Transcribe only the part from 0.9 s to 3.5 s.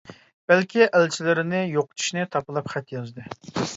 ئەلچىلىرىنى يوقىتىشنى تاپىلاپ خەت يازدى.